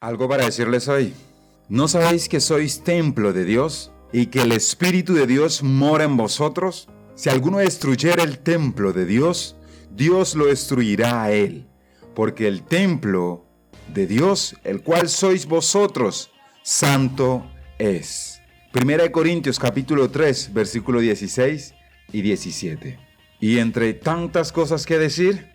Algo 0.00 0.28
para 0.28 0.44
decirles 0.44 0.86
hoy. 0.86 1.12
¿No 1.68 1.88
sabéis 1.88 2.28
que 2.28 2.38
sois 2.38 2.84
templo 2.84 3.32
de 3.32 3.44
Dios 3.44 3.90
y 4.12 4.26
que 4.26 4.42
el 4.42 4.52
Espíritu 4.52 5.12
de 5.12 5.26
Dios 5.26 5.64
mora 5.64 6.04
en 6.04 6.16
vosotros? 6.16 6.88
Si 7.16 7.28
alguno 7.28 7.58
destruyera 7.58 8.22
el 8.22 8.38
templo 8.38 8.92
de 8.92 9.06
Dios, 9.06 9.56
Dios 9.90 10.36
lo 10.36 10.46
destruirá 10.46 11.24
a 11.24 11.32
él, 11.32 11.66
porque 12.14 12.46
el 12.46 12.62
templo 12.62 13.44
de 13.92 14.06
Dios, 14.06 14.54
el 14.62 14.82
cual 14.82 15.08
sois 15.08 15.46
vosotros, 15.46 16.30
santo 16.62 17.44
es. 17.80 18.40
Primera 18.70 19.02
de 19.02 19.10
Corintios 19.10 19.58
capítulo 19.58 20.12
3, 20.12 20.54
versículo 20.54 21.00
16 21.00 21.74
y 22.12 22.22
17. 22.22 23.00
Y 23.40 23.58
entre 23.58 23.94
tantas 23.94 24.52
cosas 24.52 24.86
que 24.86 24.96
decir, 24.96 25.50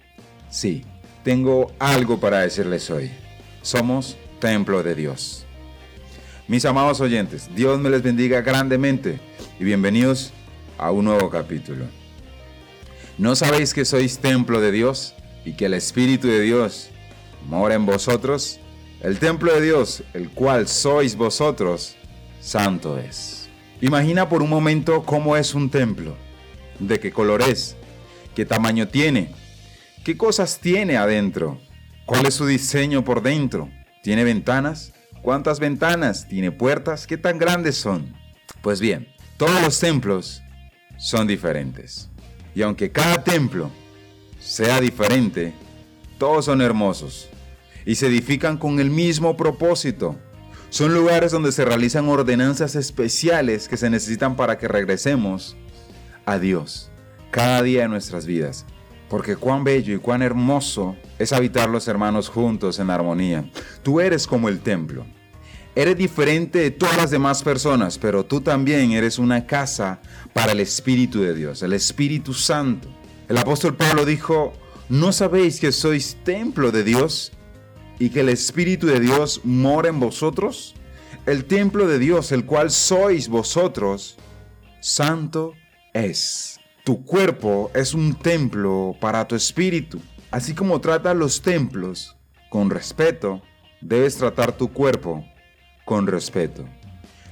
sí, 0.50 0.84
tengo 1.23 1.71
algo 1.80 2.20
para 2.20 2.41
decirles 2.41 2.89
hoy. 2.89 3.10
Somos 3.62 4.18
templo 4.44 4.84
de 4.84 4.94
Dios. 4.94 5.46
Mis 6.50 6.65
amados 6.65 7.00
oyentes, 7.00 7.50
Dios 7.56 7.79
me 7.79 7.89
les 7.89 8.04
bendiga 8.04 8.42
grandemente 8.42 9.21
y 9.57 9.64
bienvenidos 9.64 10.33
a 10.78 10.92
un 10.92 11.06
nuevo 11.06 11.29
capítulo. 11.29 11.86
¿No 13.18 13.38
sabéis 13.38 13.74
que 13.74 13.86
sois 13.86 14.18
templo 14.18 14.60
de 14.60 14.74
Dios 14.74 15.16
y 15.46 15.54
que 15.54 15.68
el 15.68 15.74
Espíritu 15.74 16.28
de 16.28 16.42
Dios 16.42 16.89
mora 17.47 17.75
en 17.75 17.86
vosotros? 17.86 18.60
El 19.00 19.18
templo 19.18 19.54
de 19.54 19.61
Dios, 19.61 20.04
el 20.14 20.29
cual 20.29 20.68
sois 20.68 21.16
vosotros, 21.16 21.96
santo 22.41 22.97
es. 22.97 23.47
Imagina 23.80 24.28
por 24.28 24.44
un 24.44 24.50
momento 24.50 25.04
cómo 25.04 25.38
es 25.38 25.55
un 25.55 25.69
templo, 25.69 26.18
de 26.80 27.00
qué 27.00 27.14
color 27.14 27.44
es, 27.44 27.78
qué 28.36 28.46
tamaño 28.46 28.89
tiene, 28.89 29.33
qué 30.04 30.18
cosas 30.18 30.60
tiene 30.60 30.97
adentro, 30.97 31.61
cuál 32.05 32.25
es 32.25 32.33
su 32.33 32.45
diseño 32.45 33.05
por 33.05 33.23
dentro 33.23 33.69
¿Tiene 34.03 34.25
ventanas? 34.25 34.92
¿Cuántas 35.22 35.62
ventanas? 35.62 36.28
¿Tiene 36.28 36.52
puertas? 36.52 37.08
¿Qué 37.08 37.17
tan 37.17 37.39
grandes 37.39 37.78
son? 37.78 38.14
Pues 38.61 38.81
bien, 38.81 39.08
todos 39.38 39.61
los 39.61 39.80
templos 39.80 40.41
son 40.97 41.25
diferentes. 41.25 42.09
Y 42.53 42.64
aunque 42.64 42.92
cada 42.92 43.23
templo 43.23 43.72
sea 44.42 44.81
diferente, 44.81 45.53
todos 46.17 46.44
son 46.44 46.61
hermosos 46.61 47.30
y 47.86 47.95
se 47.95 48.08
edifican 48.08 48.58
con 48.58 48.81
el 48.81 48.89
mismo 48.89 49.38
propósito. 49.38 50.20
Son 50.70 50.94
lugares 50.94 51.31
donde 51.31 51.53
se 51.53 51.64
realizan 51.64 52.09
ordenanzas 52.09 52.75
especiales 52.75 53.70
que 53.70 53.77
se 53.77 53.89
necesitan 53.89 54.36
para 54.36 54.58
que 54.58 54.67
regresemos 54.67 55.55
a 56.25 56.39
Dios 56.39 56.92
cada 57.31 57.61
día 57.64 57.83
de 57.83 57.88
nuestras 57.88 58.25
vidas 58.25 58.66
porque 59.14 59.36
cuán 59.36 59.64
bello 59.64 59.94
y 59.94 60.00
cuán 60.00 60.23
hermoso 60.23 60.95
es 61.19 61.33
habitar 61.33 61.69
los 61.69 61.88
hermanos 61.88 62.30
juntos 62.30 62.80
en 62.80 62.89
armonía. 62.89 63.47
Tú 63.83 64.02
eres 64.02 64.25
como 64.25 64.50
el 64.50 64.59
templo. 64.59 65.05
Eres 65.75 65.95
diferente 65.95 66.58
de 66.58 66.72
todas 66.72 66.97
las 66.97 67.11
demás 67.11 67.44
personas, 67.44 68.00
pero 68.00 68.25
tú 68.25 68.42
también 68.42 68.92
eres 68.92 69.20
una 69.20 69.45
casa 69.45 70.02
para 70.33 70.53
el 70.53 70.59
Espíritu 70.61 71.22
de 71.22 71.36
Dios, 71.36 71.61
el 71.61 71.73
Espíritu 71.73 72.33
Santo. 72.33 72.89
El 73.30 73.38
apóstol 73.38 73.75
Pablo 73.75 74.03
dijo, 74.03 74.53
¿no 74.89 75.11
sabéis 75.11 75.59
que 75.59 75.72
sois 75.72 76.17
templo 76.23 76.72
de 76.72 76.83
Dios 76.83 77.33
y 78.00 78.09
que 78.09 78.22
el 78.22 78.30
Espíritu 78.30 78.88
de 78.88 79.00
Dios 79.00 79.42
mora 79.44 79.89
en 79.89 80.00
vosotros? 80.00 80.73
El 81.27 81.45
templo 81.45 81.86
de 81.86 82.00
Dios, 82.00 82.31
el 82.31 82.45
cual 82.45 82.72
sois 82.72 83.27
vosotros, 83.27 84.17
santo 84.81 85.53
es. 85.94 86.59
Tu 86.84 87.06
cuerpo 87.06 87.72
es 87.73 87.94
un 87.94 88.14
templo 88.14 88.94
para 89.00 89.26
tu 89.26 89.36
espíritu. 89.36 90.02
Así 90.31 90.53
como 90.53 90.81
tratas 90.81 91.16
los 91.16 91.42
templos 91.42 92.17
con 92.50 92.70
respeto, 92.70 93.42
debes 93.80 94.17
tratar 94.17 94.52
tu 94.52 94.73
cuerpo 94.73 95.23
con 95.86 96.08
respeto. 96.08 96.66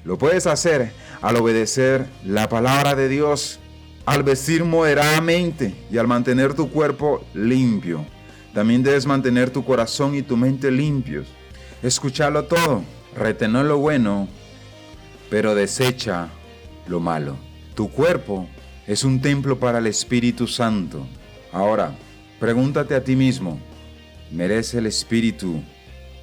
Lo 0.06 0.18
puedes 0.18 0.48
hacer 0.48 0.94
al 1.22 1.36
obedecer 1.36 2.08
la 2.24 2.48
palabra 2.48 2.96
de 2.96 3.10
Dios, 3.10 3.60
al 4.06 4.24
vestir 4.24 4.64
moderadamente 4.64 5.76
y 5.92 5.98
al 5.98 6.08
mantener 6.08 6.54
tu 6.54 6.72
cuerpo 6.72 7.22
limpio. 7.34 8.06
También 8.54 8.84
debes 8.84 9.06
mantener 9.06 9.50
tu 9.50 9.66
corazón 9.66 10.16
y 10.16 10.22
tu 10.22 10.38
mente 10.38 10.72
limpios. 10.72 11.28
Escucharlo 11.84 12.45
todo, 12.45 12.84
retener 13.17 13.66
lo 13.66 13.80
bueno, 13.80 14.30
pero 15.30 15.56
desecha 15.56 16.30
lo 16.88 17.02
malo. 17.02 17.36
Tu 17.76 17.90
cuerpo 17.90 18.48
es 18.92 19.06
un 19.06 19.22
templo 19.22 19.58
para 19.58 19.78
el 19.78 19.88
Espíritu 19.88 20.48
Santo. 20.48 21.08
Ahora, 21.54 21.96
pregúntate 22.42 22.94
a 22.94 23.02
ti 23.02 23.16
mismo, 23.16 23.58
¿merece 24.30 24.80
el 24.80 24.86
Espíritu 24.86 25.62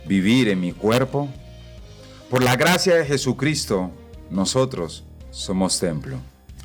vivir 0.07 0.51
en 0.51 0.61
mi 0.61 0.73
cuerpo? 0.73 1.31
Por 2.29 2.45
la 2.45 2.57
gracia 2.57 2.95
de 2.95 3.07
Jesucristo, 3.07 3.91
nosotros 4.31 5.05
somos 5.31 5.81
templo. 5.81 6.19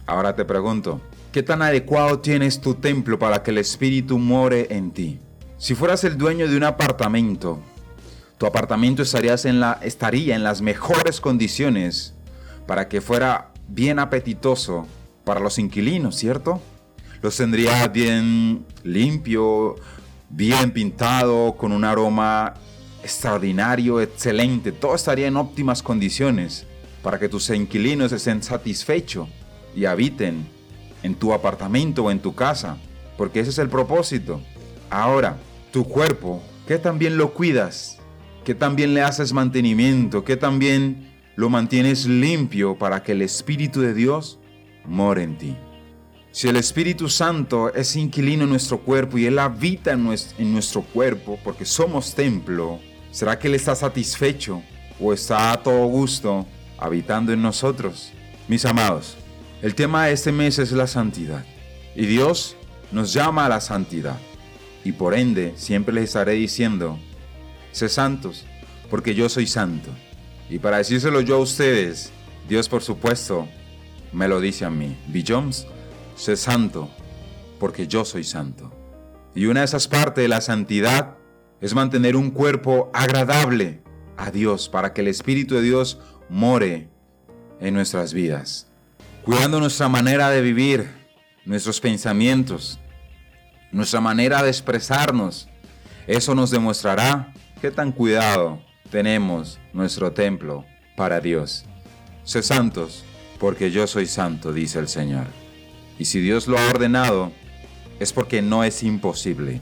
Ahora 0.06 0.36
te 0.36 0.44
pregunto, 0.44 1.00
¿qué 1.32 1.42
tan 1.42 1.62
adecuado 1.62 2.20
tienes 2.20 2.60
tu 2.60 2.76
templo 2.76 3.18
para 3.18 3.42
que 3.42 3.52
el 3.52 3.60
Espíritu 3.60 4.20
more 4.20 4.68
en 4.76 4.92
ti? 4.92 5.20
Si 5.58 5.74
fueras 5.74 6.04
el 6.04 6.18
dueño 6.18 6.50
de 6.50 6.58
un 6.58 6.66
apartamento, 6.66 7.62
tu 8.38 8.46
apartamento 8.46 9.04
estaría 9.04 9.36
en 10.36 10.44
las 10.44 10.62
mejores 10.62 11.22
condiciones 11.22 12.14
para 12.68 12.90
que 12.90 13.00
fuera 13.00 13.54
bien 13.70 14.00
apetitoso 14.00 14.86
para 15.24 15.40
los 15.40 15.60
inquilinos, 15.60 16.16
¿cierto? 16.16 16.62
Los 17.22 17.38
tendría 17.38 17.88
bien 17.88 18.66
limpio, 18.84 19.76
bien 20.30 20.72
pintado, 20.72 21.56
con 21.56 21.72
un 21.72 21.86
aroma 21.86 22.56
extraordinario, 23.02 24.02
excelente. 24.02 24.72
Todo 24.72 24.96
estaría 24.96 25.28
en 25.28 25.38
óptimas 25.38 25.82
condiciones 25.82 26.66
para 27.02 27.20
que 27.20 27.30
tus 27.30 27.50
inquilinos 27.50 28.12
estén 28.12 28.42
satisfechos 28.44 29.28
y 29.76 29.86
habiten 29.86 30.48
en 31.04 31.16
tu 31.16 31.34
apartamento 31.34 32.06
o 32.06 32.12
en 32.12 32.20
tu 32.20 32.34
casa, 32.34 32.78
porque 33.18 33.42
ese 33.42 33.52
es 33.52 33.58
el 33.58 33.70
propósito. 33.70 34.42
Ahora, 34.90 35.38
tu 35.72 35.86
cuerpo, 35.86 36.42
¿qué 36.68 36.78
también 36.78 37.18
lo 37.18 37.34
cuidas? 37.34 37.98
¿Qué 38.44 38.56
también 38.56 38.94
le 38.94 39.02
haces 39.02 39.34
mantenimiento? 39.34 40.24
¿Qué 40.24 40.38
también 40.38 41.14
lo 41.36 41.50
mantienes 41.50 42.06
limpio 42.06 42.78
para 42.78 43.04
que 43.04 43.14
el 43.14 43.22
Espíritu 43.22 43.82
de 43.82 43.94
Dios 43.94 44.40
mora 44.86 45.24
en 45.24 45.38
ti. 45.38 45.56
Si 46.32 46.48
el 46.48 46.56
Espíritu 46.56 47.10
Santo 47.10 47.72
es 47.74 47.96
inquilino 47.96 48.46
en 48.46 48.50
nuestro 48.50 48.80
cuerpo 48.80 49.20
y 49.20 49.26
Él 49.26 49.38
habita 49.38 49.92
en 49.92 50.04
nuestro, 50.52 50.82
cuerpo 50.82 51.40
porque 51.44 51.64
somos 51.64 52.16
templo, 52.16 52.80
¿será 53.12 53.38
que 53.38 53.48
Él 53.48 53.54
está 53.54 53.76
satisfecho 53.76 54.64
o 55.00 55.14
está 55.14 55.52
a 55.52 55.62
todo 55.62 55.86
gusto 55.86 56.48
habitando 56.80 57.32
en 57.32 57.42
nosotros? 57.42 58.12
Mis 58.48 58.66
amados, 58.66 59.16
el 59.62 59.76
tema 59.76 60.08
de 60.08 60.14
este 60.14 60.32
mes 60.32 60.58
es 60.58 60.72
la 60.72 60.88
santidad 60.88 61.46
y 61.96 62.08
Dios 62.08 62.56
nos 62.92 63.14
llama 63.14 63.46
a 63.46 63.50
la 63.50 63.62
santidad 63.62 64.18
y 64.84 64.92
por 64.94 65.14
ende 65.14 65.54
siempre 65.56 65.94
les 65.94 66.06
estaré 66.06 66.34
diciendo, 66.34 66.98
sé 67.72 67.90
santos 67.90 68.46
porque 68.90 69.16
yo 69.16 69.30
soy 69.30 69.46
santo. 69.46 69.90
Y 70.50 70.60
para 70.60 70.78
decírselo 70.78 71.22
yo 71.22 71.36
a 71.36 71.40
ustedes, 71.40 72.12
Dios 72.50 72.68
por 72.68 72.82
supuesto 72.82 73.48
me 74.14 74.28
lo 74.28 74.40
dice 74.40 74.66
a 74.66 74.70
mí. 74.70 74.96
B. 75.08 75.24
Jones, 75.28 75.68
sé 76.16 76.38
santo, 76.38 76.90
porque 77.60 77.88
yo 77.88 78.06
soy 78.06 78.24
santo. 78.24 78.72
Y 79.36 79.48
una 79.48 79.62
de 79.62 79.66
esas 79.66 79.88
partes 79.88 80.22
de 80.22 80.28
la 80.28 80.42
santidad 80.42 81.18
es 81.60 81.74
mantener 81.74 82.16
un 82.16 82.32
cuerpo 82.32 82.92
agradable 82.94 83.82
a 84.16 84.32
Dios, 84.32 84.70
para 84.70 84.94
que 84.94 85.02
el 85.02 85.08
Espíritu 85.08 85.56
de 85.56 85.64
Dios 85.64 86.00
more 86.30 86.88
en 87.60 87.74
nuestras 87.74 88.14
vidas. 88.14 88.68
Cuidando 89.24 89.60
nuestra 89.60 89.90
manera 89.90 90.30
de 90.30 90.42
vivir, 90.42 90.88
nuestros 91.46 91.80
pensamientos, 91.80 92.80
nuestra 93.72 94.02
manera 94.02 94.44
de 94.44 94.50
expresarnos. 94.50 95.48
Eso 96.06 96.36
nos 96.36 96.52
demostrará 96.52 97.34
qué 97.62 97.72
tan 97.72 97.92
cuidado 97.92 98.62
tenemos 98.92 99.60
nuestro 99.72 100.12
templo 100.12 100.66
para 100.96 101.20
Dios. 101.20 101.66
Sé 102.24 102.44
santos 102.44 103.04
porque 103.44 103.72
yo 103.72 103.88
soy 103.88 104.06
santo, 104.06 104.54
dice 104.54 104.80
el 104.80 104.88
Señor. 104.88 105.26
Y 106.00 106.06
si 106.06 106.22
Dios 106.22 106.48
lo 106.48 106.58
ha 106.58 106.70
ordenado, 106.70 107.34
es 108.00 108.14
porque 108.14 108.42
no 108.42 108.64
es 108.64 108.84
imposible. 108.84 109.60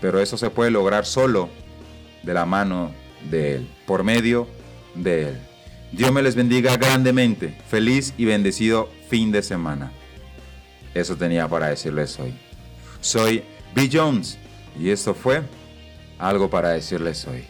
Pero 0.00 0.20
eso 0.20 0.36
se 0.36 0.48
puede 0.48 0.70
lograr 0.70 1.04
solo 1.04 1.48
de 2.22 2.34
la 2.34 2.46
mano 2.46 2.92
de 3.28 3.56
Él, 3.56 3.68
por 3.84 4.04
medio 4.04 4.46
de 4.94 5.30
Él. 5.30 5.40
Dios 5.90 6.12
me 6.12 6.22
les 6.22 6.36
bendiga 6.36 6.76
grandemente. 6.76 7.58
Feliz 7.66 8.14
y 8.16 8.26
bendecido 8.26 8.88
fin 9.08 9.32
de 9.32 9.42
semana. 9.42 9.90
Eso 10.94 11.16
tenía 11.16 11.48
para 11.48 11.66
decirles 11.66 12.16
hoy. 12.20 12.32
Soy 13.00 13.42
B. 13.74 13.90
Jones 13.92 14.38
y 14.78 14.90
esto 14.90 15.14
fue 15.14 15.42
algo 16.16 16.48
para 16.48 16.68
decirles 16.68 17.26
hoy. 17.26 17.44